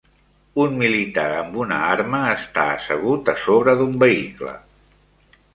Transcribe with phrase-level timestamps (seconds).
[0.61, 4.57] Un militar amb una arma està assegut a sobre d'un vehicle.